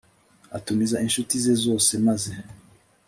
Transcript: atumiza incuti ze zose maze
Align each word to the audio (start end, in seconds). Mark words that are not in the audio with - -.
atumiza 0.57 1.01
incuti 1.05 1.35
ze 1.43 1.53
zose 1.63 1.91
maze 2.07 2.31